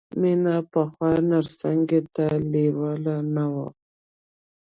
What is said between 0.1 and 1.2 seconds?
مینه پخوا